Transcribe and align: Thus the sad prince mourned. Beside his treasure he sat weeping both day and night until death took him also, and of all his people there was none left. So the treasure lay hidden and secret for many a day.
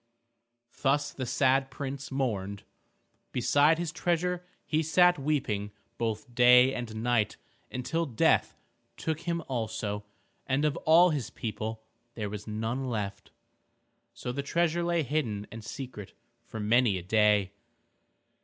Thus 0.81 1.13
the 1.13 1.27
sad 1.27 1.69
prince 1.69 2.09
mourned. 2.11 2.63
Beside 3.31 3.77
his 3.77 3.91
treasure 3.91 4.43
he 4.65 4.81
sat 4.81 5.19
weeping 5.19 5.73
both 5.99 6.33
day 6.33 6.73
and 6.73 7.03
night 7.03 7.37
until 7.71 8.07
death 8.07 8.55
took 8.97 9.19
him 9.19 9.43
also, 9.47 10.03
and 10.47 10.65
of 10.65 10.75
all 10.87 11.11
his 11.11 11.29
people 11.29 11.83
there 12.15 12.31
was 12.31 12.47
none 12.47 12.89
left. 12.89 13.29
So 14.11 14.31
the 14.31 14.41
treasure 14.41 14.81
lay 14.83 15.03
hidden 15.03 15.45
and 15.51 15.63
secret 15.63 16.13
for 16.45 16.59
many 16.59 16.97
a 16.97 17.03
day. 17.03 17.51